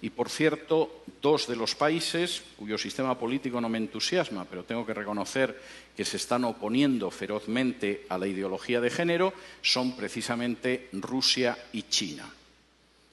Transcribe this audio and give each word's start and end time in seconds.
Y, 0.00 0.10
por 0.10 0.30
cierto, 0.30 1.02
dos 1.20 1.48
de 1.48 1.56
los 1.56 1.74
países 1.74 2.42
cuyo 2.56 2.78
sistema 2.78 3.18
político 3.18 3.60
no 3.60 3.68
me 3.68 3.78
entusiasma, 3.78 4.44
pero 4.44 4.64
tengo 4.64 4.86
que 4.86 4.94
reconocer 4.94 5.60
que 5.96 6.04
se 6.04 6.16
están 6.16 6.44
oponiendo 6.44 7.10
ferozmente 7.10 8.06
a 8.08 8.18
la 8.18 8.28
ideología 8.28 8.80
de 8.80 8.90
género, 8.90 9.32
son 9.60 9.96
precisamente 9.96 10.88
Rusia 10.92 11.58
y 11.72 11.82
China. 11.82 12.32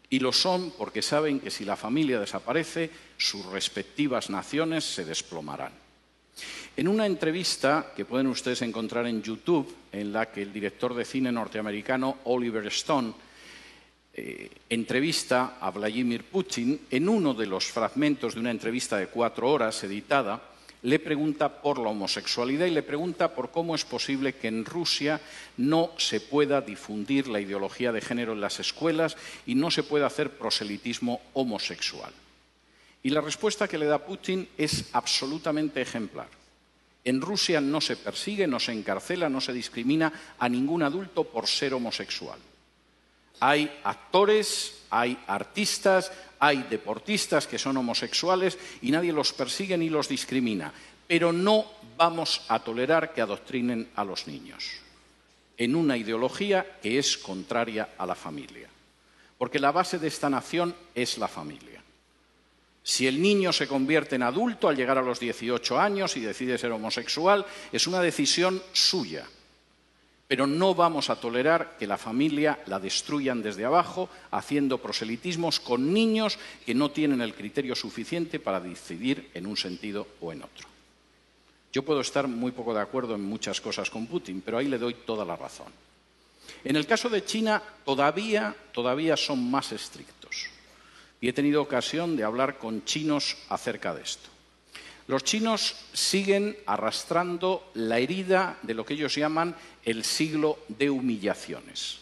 Y 0.10 0.20
lo 0.20 0.32
son 0.32 0.72
porque 0.78 1.02
saben 1.02 1.40
que 1.40 1.50
si 1.50 1.66
la 1.66 1.76
familia 1.76 2.20
desaparece, 2.20 2.92
sus 3.18 3.46
respectivas 3.48 4.30
naciones 4.30 4.84
se 4.84 5.04
desplomarán. 5.04 5.74
En 6.78 6.88
una 6.88 7.06
entrevista 7.06 7.94
que 7.96 8.06
pueden 8.06 8.28
ustedes 8.28 8.62
encontrar 8.62 9.08
en 9.08 9.24
YouTube, 9.24 9.74
en 9.92 10.12
la 10.12 10.30
que 10.30 10.42
el 10.42 10.54
director 10.54 10.94
de 10.94 11.06
cine 11.06 11.32
norteamericano 11.32 12.18
Oliver 12.26 12.68
Stone 12.68 13.14
eh, 14.18 14.50
entrevista 14.70 15.58
a 15.60 15.72
Vladimir 15.72 16.24
Putin, 16.24 16.88
en 16.90 17.10
uno 17.10 17.34
de 17.34 17.48
los 17.48 17.66
fragmentos 17.66 18.34
de 18.34 18.40
una 18.40 18.52
entrevista 18.52 18.96
de 18.96 19.08
cuatro 19.08 19.52
horas 19.52 19.84
editada, 19.84 20.42
le 20.84 21.00
pregunta 21.00 21.62
por 21.62 21.80
la 21.80 21.90
homosexualidad 21.90 22.66
y 22.68 22.72
le 22.72 22.82
pregunta 22.84 23.36
por 23.36 23.52
cómo 23.52 23.76
es 23.76 23.84
posible 23.84 24.36
que 24.36 24.48
en 24.48 24.64
Rusia 24.64 25.20
no 25.58 25.92
se 25.98 26.22
pueda 26.22 26.62
difundir 26.62 27.28
la 27.28 27.42
ideología 27.42 27.92
de 27.92 28.00
género 28.00 28.32
en 28.32 28.40
las 28.40 28.62
escuelas 28.62 29.18
y 29.46 29.56
no 29.56 29.70
se 29.70 29.84
pueda 29.84 30.06
hacer 30.06 30.30
proselitismo 30.38 31.22
homosexual. 31.34 32.14
Y 33.04 33.10
la 33.10 33.20
respuesta 33.20 33.68
que 33.68 33.78
le 33.78 33.86
da 33.86 34.00
Putin 34.00 34.48
es 34.58 34.90
absolutamente 34.94 35.82
ejemplar. 35.82 36.30
En 37.04 37.20
Rusia 37.20 37.60
no 37.60 37.82
se 37.82 37.98
persigue, 37.98 38.48
no 38.48 38.62
se 38.62 38.72
encarcela, 38.72 39.28
no 39.28 39.42
se 39.42 39.52
discrimina 39.52 40.14
a 40.40 40.48
ningún 40.48 40.84
adulto 40.84 41.26
por 41.26 41.48
ser 41.48 41.74
homosexual. 41.74 42.40
Hay 43.40 43.72
actores, 43.84 44.84
hay 44.90 45.18
artistas, 45.28 46.12
hay 46.40 46.64
deportistas 46.70 47.48
que 47.48 47.60
son 47.60 47.78
homosexuales 47.78 48.58
y 48.82 48.92
nadie 48.92 49.12
los 49.12 49.34
persigue 49.34 49.78
ni 49.78 49.90
los 49.90 50.08
discrimina. 50.08 50.74
Pero 51.08 51.32
no 51.32 51.66
vamos 51.98 52.42
a 52.48 52.60
tolerar 52.60 53.14
que 53.14 53.22
adoctrinen 53.22 53.90
a 53.96 54.04
los 54.04 54.28
niños 54.28 54.82
en 55.58 55.76
una 55.76 55.98
ideología 55.98 56.80
que 56.82 57.00
es 57.00 57.18
contraria 57.18 57.90
a 57.98 58.06
la 58.06 58.16
familia. 58.16 58.70
Porque 59.38 59.60
la 59.60 59.72
base 59.72 60.00
de 60.00 60.08
esta 60.08 60.30
nación 60.30 60.76
es 60.94 61.18
la 61.18 61.28
familia. 61.28 61.82
Si 62.84 63.08
el 63.08 63.22
niño 63.22 63.52
se 63.52 63.68
convierte 63.68 64.16
en 64.16 64.24
adulto 64.24 64.68
al 64.70 64.76
llegar 64.76 64.98
a 64.98 65.02
los 65.02 65.20
18 65.20 65.80
años 65.80 66.16
y 66.18 66.22
decide 66.22 66.58
ser 66.58 66.72
homosexual, 66.72 67.46
es 67.72 67.88
una 67.88 68.00
decisión 68.00 68.62
suya 68.74 69.26
pero 70.28 70.48
no 70.48 70.74
vamos 70.74 71.10
a 71.10 71.20
tolerar 71.20 71.78
que 71.78 71.86
la 71.86 71.98
familia 71.98 72.60
la 72.66 72.80
destruyan 72.80 73.44
desde 73.44 73.66
abajo, 73.66 74.10
haciendo 74.32 74.80
proselitismos 74.80 75.60
con 75.60 75.94
niños 75.94 76.40
que 76.66 76.74
no 76.74 76.90
tienen 76.92 77.22
el 77.22 77.36
criterio 77.36 77.76
suficiente 77.76 78.40
para 78.40 78.60
decidir 78.60 79.30
en 79.34 79.46
un 79.46 79.56
sentido 79.56 80.08
o 80.22 80.32
en 80.32 80.44
otro. 80.44 80.68
Yo 81.72 81.84
puedo 81.84 82.02
estar 82.02 82.28
muy 82.28 82.52
poco 82.52 82.74
de 82.74 82.82
acuerdo 82.82 83.16
en 83.16 83.22
muchas 83.22 83.62
cosas 83.62 83.90
con 83.90 84.08
Putin, 84.08 84.42
pero 84.42 84.58
ahí 84.58 84.68
le 84.68 84.80
doy 84.80 84.96
toda 85.06 85.26
la 85.26 85.36
razón. 85.36 85.68
En 86.64 86.76
el 86.76 86.88
caso 86.88 87.10
de 87.10 87.24
China 87.24 87.62
todavía, 87.84 88.56
todavía 88.72 89.18
son 89.18 89.52
más 89.52 89.72
estrictos. 89.72 90.48
Y 91.22 91.30
he 91.30 91.34
tenido 91.34 91.62
ocasión 91.62 92.16
de 92.16 92.24
hablar 92.24 92.58
con 92.58 92.84
chinos 92.86 93.38
acerca 93.50 93.94
de 93.94 94.04
esto. 94.04 94.30
Los 95.08 95.24
chinos 95.24 95.76
siguen 95.94 96.58
arrastrando 96.66 97.70
la 97.76 98.00
herida 98.00 98.58
de 98.64 98.74
lo 98.74 98.86
que 98.86 98.96
ellos 98.96 99.16
llaman 99.16 99.56
el 99.84 100.04
siglo 100.04 100.60
de 100.68 100.90
humillaciones. 100.90 102.00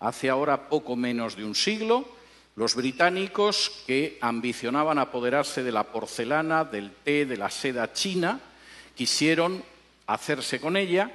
Hace 0.00 0.30
ahora 0.30 0.68
poco 0.68 0.96
menos 0.96 1.36
de 1.36 1.44
un 1.44 1.54
siglo, 1.54 2.08
los 2.54 2.74
británicos 2.74 3.84
que 3.86 4.16
ambicionaban 4.22 4.98
apoderarse 4.98 5.62
de 5.62 5.72
la 5.72 5.84
porcelana, 5.84 6.64
del 6.64 6.90
té, 6.90 7.26
de 7.26 7.36
la 7.36 7.50
seda 7.50 7.92
china, 7.92 8.40
quisieron 8.94 9.62
hacerse 10.06 10.58
con 10.58 10.78
ella 10.78 11.10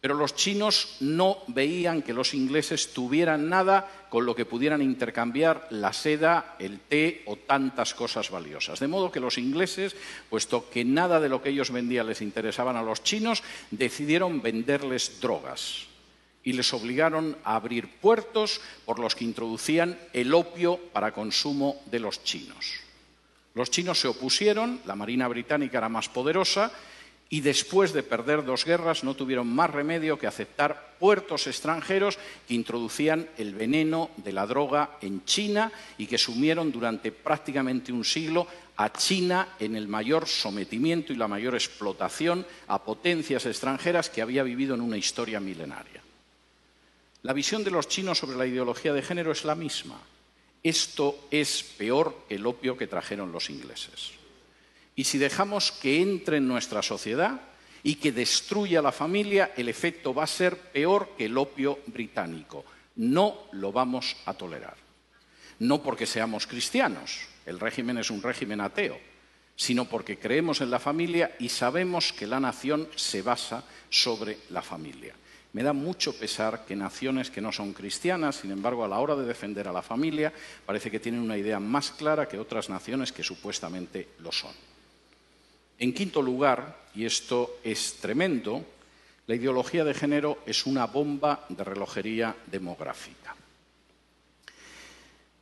pero 0.00 0.14
los 0.14 0.34
chinos 0.34 0.96
no 1.00 1.38
veían 1.48 2.00
que 2.00 2.14
los 2.14 2.32
ingleses 2.32 2.94
tuvieran 2.94 3.50
nada 3.50 4.06
con 4.08 4.24
lo 4.24 4.34
que 4.34 4.46
pudieran 4.46 4.80
intercambiar 4.80 5.68
la 5.70 5.92
seda, 5.92 6.56
el 6.58 6.80
té 6.80 7.22
o 7.26 7.36
tantas 7.36 7.92
cosas 7.92 8.30
valiosas. 8.30 8.80
De 8.80 8.88
modo 8.88 9.12
que 9.12 9.20
los 9.20 9.36
ingleses, 9.36 9.94
puesto 10.30 10.70
que 10.70 10.86
nada 10.86 11.20
de 11.20 11.28
lo 11.28 11.42
que 11.42 11.50
ellos 11.50 11.70
vendían 11.70 12.06
les 12.06 12.22
interesaban 12.22 12.76
a 12.76 12.82
los 12.82 13.02
chinos, 13.02 13.42
decidieron 13.70 14.40
venderles 14.40 15.20
drogas 15.20 15.86
y 16.42 16.54
les 16.54 16.72
obligaron 16.72 17.36
a 17.44 17.56
abrir 17.56 18.00
puertos 18.00 18.62
por 18.86 18.98
los 18.98 19.14
que 19.14 19.24
introducían 19.24 19.98
el 20.14 20.32
opio 20.32 20.78
para 20.94 21.12
consumo 21.12 21.82
de 21.90 22.00
los 22.00 22.24
chinos. 22.24 22.80
Los 23.54 23.70
chinos 23.70 24.00
se 24.00 24.08
opusieron, 24.08 24.80
la 24.86 24.96
Marina 24.96 25.28
británica 25.28 25.76
era 25.76 25.90
más 25.90 26.08
poderosa, 26.08 26.72
y 27.32 27.40
después 27.40 27.92
de 27.92 28.02
perder 28.02 28.44
dos 28.44 28.64
guerras 28.64 29.04
no 29.04 29.14
tuvieron 29.14 29.46
más 29.46 29.70
remedio 29.70 30.18
que 30.18 30.26
aceptar 30.26 30.96
puertos 30.98 31.46
extranjeros 31.46 32.18
que 32.46 32.54
introducían 32.54 33.28
el 33.38 33.54
veneno 33.54 34.10
de 34.16 34.32
la 34.32 34.46
droga 34.46 34.98
en 35.00 35.24
China 35.24 35.70
y 35.96 36.08
que 36.08 36.18
sumieron 36.18 36.72
durante 36.72 37.12
prácticamente 37.12 37.92
un 37.92 38.04
siglo 38.04 38.48
a 38.76 38.92
China 38.92 39.54
en 39.60 39.76
el 39.76 39.86
mayor 39.86 40.26
sometimiento 40.26 41.12
y 41.12 41.16
la 41.16 41.28
mayor 41.28 41.54
explotación 41.54 42.44
a 42.66 42.82
potencias 42.82 43.46
extranjeras 43.46 44.10
que 44.10 44.22
había 44.22 44.42
vivido 44.42 44.74
en 44.74 44.80
una 44.80 44.96
historia 44.96 45.38
milenaria. 45.38 46.02
La 47.22 47.32
visión 47.32 47.62
de 47.62 47.70
los 47.70 47.86
chinos 47.86 48.18
sobre 48.18 48.36
la 48.36 48.46
ideología 48.46 48.92
de 48.92 49.02
género 49.02 49.30
es 49.30 49.44
la 49.44 49.54
misma. 49.54 50.00
Esto 50.64 51.28
es 51.30 51.62
peor 51.62 52.24
que 52.28 52.34
el 52.34 52.46
opio 52.46 52.76
que 52.76 52.88
trajeron 52.88 53.30
los 53.30 53.50
ingleses. 53.50 54.19
Y 55.00 55.04
si 55.04 55.16
dejamos 55.16 55.72
que 55.72 56.02
entre 56.02 56.36
en 56.36 56.46
nuestra 56.46 56.82
sociedad 56.82 57.40
y 57.82 57.94
que 57.94 58.12
destruya 58.12 58.82
la 58.82 58.92
familia, 58.92 59.52
el 59.56 59.70
efecto 59.70 60.12
va 60.12 60.24
a 60.24 60.26
ser 60.26 60.58
peor 60.58 61.12
que 61.16 61.24
el 61.24 61.38
opio 61.38 61.78
británico. 61.86 62.66
No 62.96 63.46
lo 63.52 63.72
vamos 63.72 64.14
a 64.26 64.34
tolerar. 64.34 64.76
No 65.60 65.82
porque 65.82 66.04
seamos 66.04 66.46
cristianos, 66.46 67.28
el 67.46 67.58
régimen 67.58 67.96
es 67.96 68.10
un 68.10 68.20
régimen 68.20 68.60
ateo, 68.60 69.00
sino 69.56 69.86
porque 69.86 70.18
creemos 70.18 70.60
en 70.60 70.70
la 70.70 70.78
familia 70.78 71.34
y 71.38 71.48
sabemos 71.48 72.12
que 72.12 72.26
la 72.26 72.38
nación 72.38 72.86
se 72.94 73.22
basa 73.22 73.64
sobre 73.88 74.36
la 74.50 74.60
familia. 74.60 75.14
Me 75.54 75.62
da 75.62 75.72
mucho 75.72 76.12
pesar 76.12 76.66
que 76.66 76.76
naciones 76.76 77.30
que 77.30 77.40
no 77.40 77.52
son 77.52 77.72
cristianas, 77.72 78.36
sin 78.36 78.50
embargo, 78.50 78.84
a 78.84 78.88
la 78.88 78.98
hora 78.98 79.16
de 79.16 79.24
defender 79.24 79.66
a 79.66 79.72
la 79.72 79.80
familia, 79.80 80.30
parece 80.66 80.90
que 80.90 81.00
tienen 81.00 81.22
una 81.22 81.38
idea 81.38 81.58
más 81.58 81.90
clara 81.90 82.28
que 82.28 82.38
otras 82.38 82.68
naciones 82.68 83.12
que 83.12 83.22
supuestamente 83.22 84.08
lo 84.18 84.30
son. 84.30 84.52
En 85.80 85.94
quinto 85.94 86.20
lugar, 86.20 86.76
y 86.94 87.06
esto 87.06 87.58
es 87.64 87.94
tremendo, 87.94 88.64
la 89.26 89.34
ideología 89.34 89.82
de 89.82 89.94
género 89.94 90.38
es 90.44 90.66
una 90.66 90.86
bomba 90.86 91.46
de 91.48 91.64
relojería 91.64 92.36
demográfica. 92.52 93.34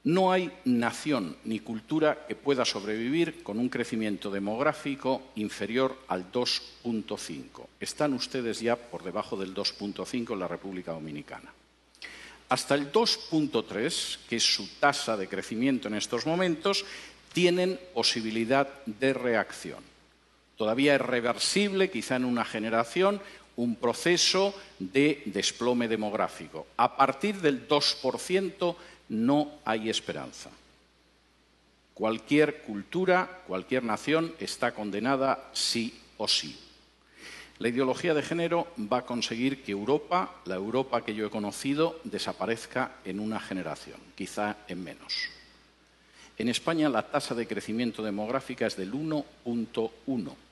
No 0.04 0.30
hay 0.30 0.52
nación 0.64 1.36
ni 1.44 1.58
cultura 1.58 2.24
que 2.28 2.36
pueda 2.36 2.64
sobrevivir 2.64 3.42
con 3.42 3.58
un 3.58 3.68
crecimiento 3.68 4.30
demográfico 4.30 5.22
inferior 5.34 5.98
al 6.06 6.30
2.5. 6.30 7.66
Están 7.80 8.12
ustedes 8.12 8.60
ya 8.60 8.76
por 8.76 9.02
debajo 9.02 9.36
del 9.36 9.52
2.5 9.52 10.34
en 10.34 10.38
la 10.38 10.46
República 10.46 10.92
Dominicana. 10.92 11.52
Hasta 12.48 12.76
el 12.76 12.92
2.3, 12.92 14.18
que 14.28 14.36
es 14.36 14.44
su 14.44 14.68
tasa 14.78 15.16
de 15.16 15.28
crecimiento 15.28 15.88
en 15.88 15.94
estos 15.94 16.26
momentos, 16.26 16.84
tienen 17.32 17.78
posibilidad 17.92 18.68
de 18.86 19.12
reacción. 19.12 19.97
Todavía 20.58 20.96
es 20.96 21.00
reversible, 21.00 21.88
quizá 21.88 22.16
en 22.16 22.24
una 22.24 22.44
generación, 22.44 23.22
un 23.54 23.76
proceso 23.76 24.52
de 24.80 25.22
desplome 25.26 25.86
demográfico. 25.86 26.66
A 26.76 26.96
partir 26.96 27.40
del 27.40 27.68
2% 27.68 28.76
no 29.10 29.52
hay 29.64 29.88
esperanza. 29.88 30.50
Cualquier 31.94 32.62
cultura, 32.62 33.42
cualquier 33.46 33.84
nación 33.84 34.34
está 34.40 34.74
condenada 34.74 35.48
sí 35.52 35.96
o 36.16 36.26
sí. 36.26 36.58
La 37.60 37.68
ideología 37.68 38.12
de 38.12 38.22
género 38.22 38.66
va 38.92 38.98
a 38.98 39.06
conseguir 39.06 39.62
que 39.62 39.70
Europa, 39.70 40.42
la 40.44 40.56
Europa 40.56 41.04
que 41.04 41.14
yo 41.14 41.24
he 41.24 41.30
conocido, 41.30 42.00
desaparezca 42.02 42.96
en 43.04 43.20
una 43.20 43.38
generación, 43.38 44.00
quizá 44.16 44.56
en 44.66 44.82
menos. 44.82 45.14
En 46.36 46.48
España 46.48 46.88
la 46.88 47.08
tasa 47.08 47.36
de 47.36 47.46
crecimiento 47.46 48.02
demográfica 48.02 48.66
es 48.66 48.76
del 48.76 48.92
1.1 48.92 50.47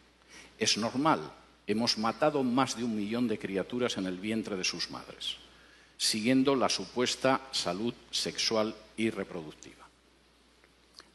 es 0.59 0.77
normal. 0.77 1.21
Hemos 1.67 1.99
matado 1.99 2.43
más 2.43 2.77
de 2.77 2.85
un 2.85 2.95
millón 2.95 3.29
de 3.29 3.39
criaturas 3.39 3.97
en 3.97 4.07
el 4.07 4.19
vientre 4.19 4.57
de 4.57 4.65
sus 4.65 4.91
madres, 4.91 5.37
siguiendo 5.97 6.55
la 6.55 6.69
supuesta 6.69 7.41
salud 7.51 7.95
sexual 8.11 8.75
y 8.97 9.11
reproductiva. 9.11 9.87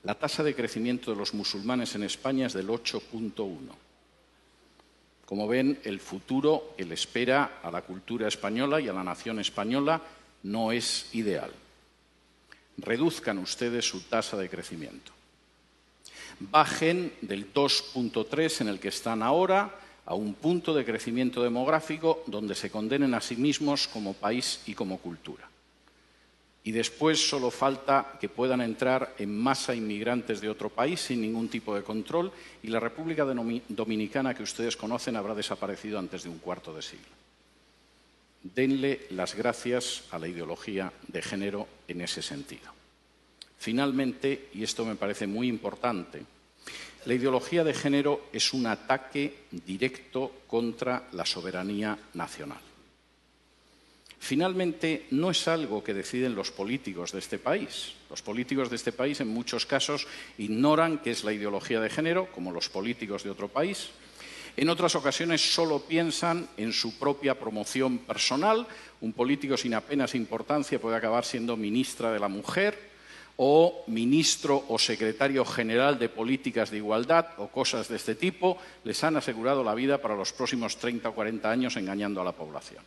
La 0.03 0.15
tasa 0.15 0.43
de 0.43 0.55
crecimiento 0.55 1.11
de 1.11 1.17
los 1.17 1.33
musulmanes 1.33 1.95
en 1.95 2.03
España 2.03 2.47
es 2.47 2.53
del 2.53 2.67
8.1. 2.67 3.57
Como 5.25 5.47
ven, 5.47 5.79
el 5.83 5.99
futuro 5.99 6.75
le 6.77 6.93
espera 6.93 7.59
a 7.63 7.71
la 7.71 7.83
cultura 7.83 8.27
española 8.27 8.81
y 8.81 8.89
a 8.89 8.93
la 8.93 9.03
nación 9.03 9.39
española 9.39 10.01
no 10.43 10.71
es 10.71 11.13
ideal. 11.13 11.51
Reduzcan 12.77 13.38
ustedes 13.38 13.88
su 13.88 14.01
tasa 14.01 14.35
de 14.38 14.49
crecimiento. 14.49 15.13
Bajen 16.49 17.13
del 17.21 17.53
2.3 17.53 18.61
en 18.61 18.67
el 18.69 18.79
que 18.79 18.88
están 18.88 19.21
ahora 19.21 19.77
a 20.05 20.15
un 20.15 20.33
punto 20.33 20.73
de 20.73 20.85
crecimiento 20.85 21.43
demográfico 21.43 22.23
donde 22.25 22.55
se 22.55 22.71
condenen 22.71 23.13
a 23.13 23.21
sí 23.21 23.35
mismos 23.35 23.88
como 23.88 24.13
país 24.13 24.61
y 24.65 24.73
como 24.73 24.97
cultura. 24.97 25.47
Y 26.63 26.71
después 26.71 27.29
solo 27.29 27.49
falta 27.49 28.17
que 28.19 28.29
puedan 28.29 28.61
entrar 28.61 29.15
en 29.17 29.35
masa 29.38 29.73
inmigrantes 29.73 30.41
de 30.41 30.49
otro 30.49 30.69
país 30.69 30.99
sin 31.01 31.21
ningún 31.21 31.49
tipo 31.49 31.75
de 31.75 31.83
control 31.83 32.31
y 32.61 32.67
la 32.67 32.79
República 32.79 33.25
Dominicana 33.25 34.33
que 34.33 34.43
ustedes 34.43 34.77
conocen 34.77 35.15
habrá 35.15 35.33
desaparecido 35.33 35.97
antes 35.97 36.23
de 36.23 36.29
un 36.29 36.38
cuarto 36.38 36.73
de 36.73 36.81
siglo. 36.81 37.21
Denle 38.43 39.07
las 39.11 39.35
gracias 39.35 40.03
a 40.11 40.19
la 40.19 40.27
ideología 40.27 40.91
de 41.07 41.21
género 41.21 41.67
en 41.88 42.01
ese 42.01 42.21
sentido. 42.21 42.81
Finalmente, 43.62 44.50
y 44.56 44.63
esto 44.63 44.84
me 44.84 44.96
parece 44.96 45.28
muy 45.28 45.48
importante, 45.48 46.24
la 47.06 47.13
ideología 47.13 47.63
de 47.63 47.75
género 47.75 48.25
es 48.34 48.54
un 48.54 48.66
ataque 48.66 49.46
directo 49.52 50.42
contra 50.48 51.08
la 51.12 51.28
soberanía 51.28 51.96
nacional. 52.16 52.58
Finalmente, 54.18 55.06
no 55.12 55.30
es 55.30 55.48
algo 55.48 55.84
que 55.84 55.94
deciden 55.94 56.34
los 56.34 56.50
políticos 56.50 57.12
de 57.12 57.19
este 57.19 57.38
país. 57.38 57.94
Los 58.10 58.24
políticos 58.24 58.72
de 58.72 58.78
este 58.78 58.94
país, 58.94 59.22
en 59.22 59.28
muchos 59.28 59.68
casos, 59.68 60.08
ignoran 60.40 60.98
qué 60.98 61.12
es 61.12 61.24
la 61.24 61.31
ideología 61.31 61.80
de 61.80 61.92
género, 61.92 62.31
como 62.31 62.52
los 62.52 62.68
políticos 62.68 63.24
de 63.24 63.30
otro 63.30 63.48
país. 63.48 63.90
En 64.58 64.69
otras 64.69 64.96
ocasiones 64.96 65.54
solo 65.54 65.81
piensan 65.81 66.50
en 66.58 66.74
su 66.74 66.98
propia 66.98 67.38
promoción 67.38 68.00
personal. 68.00 68.66
Un 69.02 69.13
político 69.13 69.56
sin 69.56 69.75
apenas 69.75 70.16
importancia 70.16 70.81
puede 70.81 70.98
acabar 70.98 71.25
siendo 71.25 71.56
ministra 71.56 72.12
de 72.12 72.19
la 72.19 72.28
mujer 72.28 72.90
o 73.41 73.81
ministro 73.89 74.69
o 74.69 74.77
secretario 74.77 75.41
general 75.41 75.97
de 75.97 76.13
políticas 76.13 76.69
de 76.69 76.77
igualdad 76.77 77.33
o 77.41 77.49
cosas 77.49 77.89
de 77.89 77.97
este 77.97 78.13
tipo, 78.13 78.61
les 78.85 79.01
han 79.01 79.17
asegurado 79.17 79.65
la 79.65 79.73
vida 79.73 79.97
para 79.97 80.13
los 80.13 80.29
próximos 80.29 80.77
30 80.77 81.09
o 81.09 81.15
40 81.17 81.49
años 81.49 81.73
engañando 81.73 82.21
a 82.21 82.23
la 82.23 82.38
población. 82.38 82.85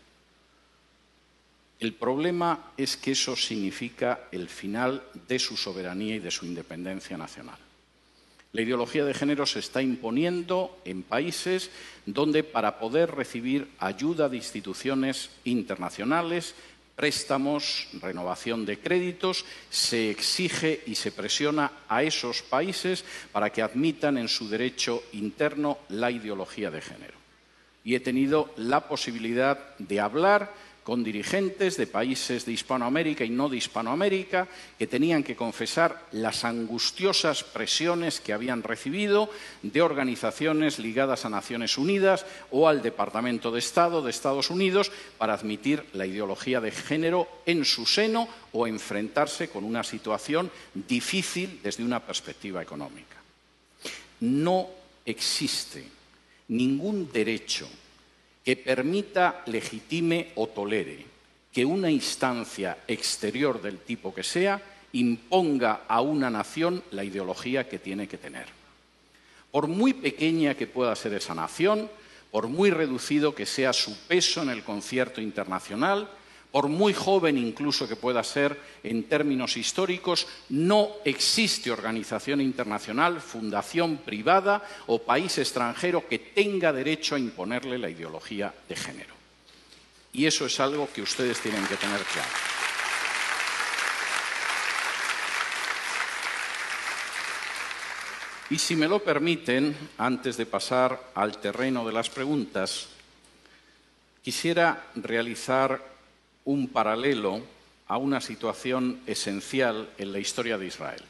El 1.81 1.95
problema 1.95 2.71
es 2.77 2.97
que 2.97 3.19
eso 3.19 3.35
significa 3.35 4.31
el 4.31 4.49
final 4.49 5.03
de 5.27 5.41
su 5.41 5.57
soberanía 5.57 6.15
y 6.15 6.21
de 6.21 6.31
su 6.31 6.47
independencia 6.47 7.19
nacional. 7.19 7.59
La 8.53 8.63
ideología 8.63 9.05
de 9.05 9.13
género 9.13 9.47
se 9.47 9.59
está 9.59 9.83
imponiendo 9.83 10.79
en 10.85 11.03
países 11.03 11.73
donde 12.07 12.45
para 12.45 12.79
poder 12.79 13.11
recibir 13.11 13.67
ayuda 13.81 14.29
de 14.29 14.37
instituciones 14.37 15.31
internacionales 15.43 16.55
préstamos, 16.97 17.89
renovación 18.01 18.65
de 18.65 18.79
créditos, 18.79 19.45
se 19.71 20.11
exige 20.11 20.83
y 20.87 20.95
se 20.95 21.13
presiona 21.13 21.73
a 21.89 22.03
esos 22.03 22.43
países 22.43 23.05
para 23.33 23.51
que 23.51 23.63
admitan 23.63 24.19
en 24.19 24.29
su 24.29 24.49
derecho 24.49 25.03
interno 25.13 25.79
la 25.89 26.11
ideología 26.11 26.71
de 26.71 26.81
género. 26.81 27.15
Y 27.85 27.95
he 27.95 28.01
tenido 28.01 28.53
la 28.57 28.89
posibilidad 28.89 29.77
de 29.79 30.01
hablar 30.01 30.53
con 30.85 31.03
dirigentes 31.03 31.77
de 31.77 31.87
países 31.87 32.45
de 32.45 32.53
Hispanoamérica 32.53 33.25
y 33.25 33.31
no 33.31 33.49
de 33.49 33.57
Hispanoamérica 33.57 34.47
que 34.79 34.87
tenían 34.87 35.25
que 35.25 35.35
confesar 35.35 36.07
las 36.13 36.45
angustiosas 36.45 37.43
presiones 37.43 38.21
que 38.21 38.35
habían 38.35 38.63
recibido 38.63 39.31
de 39.63 39.81
organizaciones 39.81 40.79
ligadas 40.79 41.25
a 41.25 41.31
Naciones 41.31 41.79
Unidas 41.79 42.27
o 42.51 42.69
al 42.69 42.83
Departamento 42.83 43.51
de 43.51 43.61
Estado 43.61 44.03
de 44.03 44.11
Estados 44.11 44.51
Unidos 44.51 44.93
para 45.17 45.33
admitir 45.33 45.85
la 45.95 46.05
ideología 46.05 46.61
de 46.61 46.71
género 46.71 47.29
en 47.47 47.65
su 47.65 47.87
seno 47.87 48.29
o 48.53 48.67
enfrentarse 48.67 49.49
con 49.49 49.65
una 49.65 49.83
situación 49.83 50.51
difícil 50.75 51.61
desde 51.63 51.83
una 51.83 52.01
perspectiva 52.01 52.63
económica. 52.63 53.17
No 54.21 54.69
existe 55.07 55.83
ningún 56.49 57.11
derecho 57.11 57.67
que 58.45 58.57
permita, 58.57 59.43
legitime 59.47 60.33
o 60.37 60.47
tolere 60.47 61.15
que 61.55 61.65
una 61.65 61.91
instancia 61.91 62.79
exterior 62.89 63.63
del 63.63 63.79
tipo 63.79 64.13
que 64.13 64.25
sea 64.25 64.61
imponga 64.93 65.83
a 65.87 66.01
una 66.01 66.29
nación 66.29 66.83
la 66.91 67.05
ideología 67.05 67.69
que 67.69 67.79
tiene 67.79 68.09
que 68.09 68.19
tener. 68.19 68.47
Por 69.53 69.69
muy 69.69 69.95
pequeña 69.95 70.55
que 70.55 70.67
pueda 70.67 70.95
ser 70.97 71.15
esa 71.15 71.35
nación, 71.35 71.89
por 72.33 72.49
muy 72.49 72.71
reducido 72.71 73.37
que 73.37 73.47
sea 73.47 73.73
su 73.73 73.97
peso 74.09 74.43
en 74.43 74.51
el 74.51 74.65
concierto 74.65 75.21
internacional, 75.21 76.11
por 76.55 76.69
muy 76.69 76.95
joven 76.95 77.37
incluso 77.37 77.89
que 77.89 77.97
pueda 77.97 78.23
ser 78.23 78.57
en 78.85 79.09
términos 79.09 79.57
históricos, 79.57 80.29
no 80.51 80.89
existe 81.05 81.73
organización 81.73 82.41
internacional, 82.41 83.21
fundación 83.21 83.97
privada 83.97 84.63
o 84.87 85.03
país 85.03 85.37
extranjero 85.39 86.07
que 86.07 86.31
tenga 86.31 86.73
derecho 86.73 87.17
a 87.17 87.19
imponerle 87.19 87.77
la 87.77 87.91
ideología 87.91 88.55
de 88.69 88.77
género. 88.77 89.13
Y 90.13 90.27
eso 90.27 90.47
es 90.47 90.61
algo 90.61 90.89
que 90.95 91.03
ustedes 91.03 91.41
tienen 91.41 91.67
que 91.67 91.75
tener 91.75 91.99
claro. 91.99 92.31
Y 98.51 98.59
si 98.61 98.77
me 98.77 98.87
lo 98.87 99.03
permiten, 99.03 99.75
antes 99.99 100.37
de 100.37 100.47
pasar 100.47 101.11
al 101.17 101.37
terreno 101.39 101.85
de 101.85 101.93
las 101.93 102.11
preguntas, 102.11 102.87
quisiera 104.23 104.87
realizar 104.95 105.94
un 106.45 106.69
paralelo 106.69 107.41
a 107.87 107.97
una 107.97 108.21
situación 108.21 109.01
esencial 109.07 109.91
en 109.99 110.13
la 110.13 110.19
historia 110.19 110.59
de 110.59 110.67
Israel. 110.67 111.03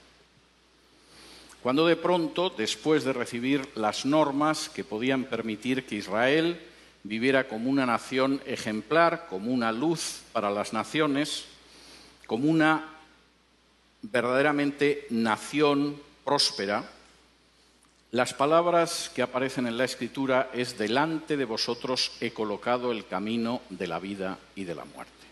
Cuando 1.62 1.86
de 1.86 1.96
pronto, 1.96 2.50
después 2.50 3.04
de 3.04 3.12
recibir 3.12 3.66
las 3.74 4.04
normas 4.04 4.68
que 4.68 4.84
podían 4.84 5.24
permitir 5.24 5.86
que 5.86 5.96
Israel 5.96 6.60
viviera 7.04 7.48
como 7.48 7.70
una 7.70 7.86
nación 7.86 8.40
ejemplar, 8.44 9.26
como 9.30 9.50
una 9.50 9.72
luz 9.72 10.20
para 10.32 10.50
las 10.50 10.72
naciones, 10.72 11.46
como 12.26 12.50
una 12.50 12.84
verdaderamente 14.02 15.06
nación 15.10 15.96
próspera, 16.24 16.84
las 18.10 18.32
palabras 18.32 19.10
que 19.14 19.22
aparecen 19.22 19.66
en 19.66 19.76
la 19.76 19.84
Escritura 19.84 20.50
es 20.52 20.78
delante 20.78 21.36
de 21.36 21.44
vosotros 21.44 22.12
he 22.20 22.30
colocado 22.30 22.92
el 22.92 23.06
camino 23.06 23.62
de 23.70 23.86
la 23.86 23.98
vida 23.98 24.38
y 24.54 24.64
de 24.64 24.74
la 24.74 24.84
muerte. 24.84 25.23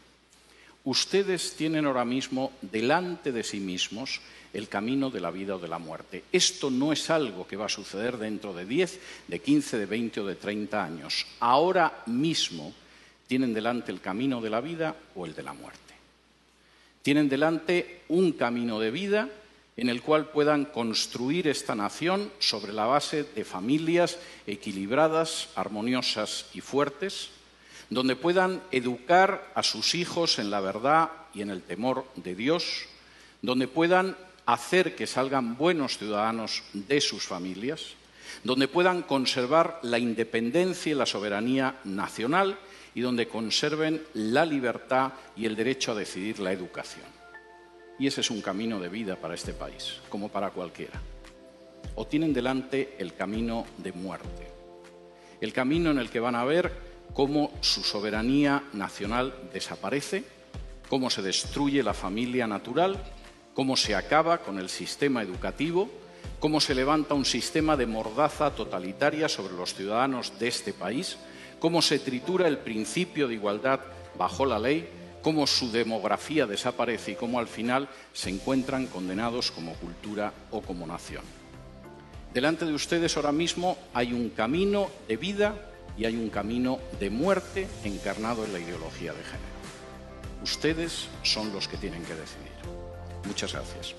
Ustedes 0.85 1.55
tienen 1.55 1.87
ahora 1.87 2.05
mismo 2.05 2.53
delante 2.61 3.31
de 3.31 3.45
sí 3.45 3.61
mismos 3.61 4.21
el 4.53 4.69
camino 4.69 5.11
de 5.11 5.21
la 5.21 5.31
vida 5.31 5.57
o 5.57 5.59
de 5.59 5.69
la 5.69 5.79
muerte. 5.79 6.25
Esto 6.33 6.71
no 6.71 6.93
es 6.93 7.09
algo 7.09 7.47
que 7.47 7.57
va 7.57 7.67
a 7.67 7.71
suceder 7.71 8.19
dentro 8.19 8.53
de 8.53 8.67
10, 8.67 9.01
de 9.29 9.39
15, 9.39 9.79
de 9.79 9.87
20 9.87 10.21
o 10.21 10.27
de 10.27 10.35
30 10.35 10.85
años. 10.85 11.27
Ahora 11.39 12.03
mismo 12.07 12.75
tienen 13.27 13.55
delante 13.55 13.93
el 13.93 14.01
camino 14.01 14.41
de 14.41 14.51
la 14.51 14.61
vida 14.61 14.97
o 15.15 15.25
el 15.25 15.35
de 15.35 15.43
la 15.43 15.53
muerte. 15.53 15.81
Tienen 17.03 17.29
delante 17.29 18.03
un 18.09 18.33
camino 18.33 18.79
de 18.81 18.91
vida 18.91 19.29
en 19.77 19.89
el 19.89 20.03
cual 20.03 20.31
puedan 20.31 20.67
construir 20.67 21.49
esta 21.49 21.75
nación 21.75 22.31
sobre 22.39 22.73
la 22.73 22.87
base 22.87 23.25
de 23.25 23.45
familias 23.45 24.19
equilibradas, 24.47 25.49
armoniosas 25.55 26.47
y 26.53 26.61
fuertes, 26.61 27.31
donde 27.95 28.17
puedan 28.17 28.63
educar 28.71 29.51
a 29.55 29.63
sus 29.63 29.95
hijos 29.95 30.39
en 30.39 30.51
la 30.51 30.61
verdad 30.61 31.11
y 31.35 31.43
en 31.43 31.51
el 31.51 31.63
temor 31.63 32.07
de 32.17 32.35
Dios, 32.35 32.87
donde 33.43 33.69
puedan 33.69 34.17
hacer 34.47 34.95
que 34.95 35.07
salgan 35.07 35.57
buenos 35.57 35.99
ciudadanos 35.99 36.63
de 36.73 37.01
sus 37.01 37.25
familias, 37.25 37.95
donde 38.45 38.69
puedan 38.69 39.03
conservar 39.03 39.79
la 39.83 39.99
independencia 39.99 40.93
y 40.93 40.95
la 40.95 41.07
soberanía 41.07 41.81
nacional 41.85 42.59
y 42.95 43.01
donde 43.01 43.29
conserven 43.29 44.03
la 44.15 44.47
libertad 44.47 45.13
y 45.37 45.47
el 45.47 45.57
derecho 45.57 45.93
a 45.93 45.97
decidir 45.97 46.39
la 46.39 46.53
educación. 46.53 47.07
Y 47.99 48.07
ese 48.07 48.23
es 48.23 48.31
un 48.31 48.41
camino 48.41 48.81
de 48.81 48.89
vida 48.89 49.17
para 49.17 49.35
este 49.35 49.53
país, 49.53 50.01
como 50.09 50.29
para 50.29 50.51
cualquiera. 50.51 51.01
O 51.95 52.07
tienen 52.07 52.33
delante 52.33 52.97
el 52.99 53.15
camino 53.15 53.67
de 53.79 53.93
muerte, 53.93 54.49
el 55.41 55.53
camino 55.53 55.91
en 55.91 55.99
el 55.99 56.11
que 56.11 56.21
van 56.21 56.35
a 56.35 56.45
ver 56.45 56.92
cómo 57.15 57.53
su 57.61 57.83
soberanía 57.83 58.65
nacional 58.73 59.35
desaparece, 59.53 60.25
cómo 60.89 61.11
se 61.11 61.23
destruye 61.23 61.83
la 61.83 61.95
familia 61.95 62.47
natural, 62.47 62.97
cómo 63.55 63.77
se 63.77 63.95
acaba 63.95 64.39
con 64.39 64.59
el 64.59 64.69
sistema 64.69 65.23
educativo, 65.23 65.91
cómo 66.41 66.61
se 66.61 66.75
levanta 66.75 67.15
un 67.15 67.25
sistema 67.25 67.77
de 67.77 67.87
mordaza 67.87 68.51
totalitaria 68.51 69.29
sobre 69.29 69.55
los 69.55 69.75
ciudadanos 69.75 70.39
de 70.39 70.49
este 70.49 70.73
país, 70.73 71.19
cómo 71.59 71.83
se 71.83 71.99
tritura 71.99 72.49
el 72.49 72.59
principio 72.59 73.29
de 73.29 73.35
igualdad 73.35 73.81
bajo 74.19 74.47
la 74.47 74.59
ley, 74.59 74.89
cómo 75.23 75.47
su 75.47 75.71
demografía 75.71 76.47
desaparece 76.47 77.13
y 77.13 77.15
cómo 77.15 77.39
al 77.39 77.47
final 77.47 77.89
se 78.13 78.31
encuentran 78.31 78.87
condenados 78.87 79.53
como 79.53 79.75
cultura 79.75 80.33
o 80.51 80.63
como 80.63 80.87
nación. 80.87 81.23
Delante 82.35 82.65
de 82.65 82.73
ustedes 82.73 83.17
ahora 83.17 83.31
mismo 83.31 83.77
hay 83.95 84.13
un 84.13 84.31
camino 84.31 84.89
de 85.07 85.17
vida 85.17 85.72
y 85.97 86.05
hay 86.05 86.17
un 86.17 86.31
camino 86.31 86.79
de 86.99 87.11
muerte 87.11 87.69
encarnado 87.85 88.45
en 88.45 88.53
la 88.53 88.59
ideología 88.59 89.13
de 89.13 89.23
género. 89.23 89.53
Ustedes 90.43 91.09
son 91.23 91.53
los 91.53 91.69
que 91.69 91.77
tienen 91.77 92.03
que 92.05 92.15
decidir. 92.15 92.53
Muchas 93.27 93.53
gracias. 93.53 93.95